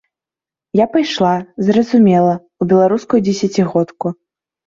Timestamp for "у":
2.65-2.67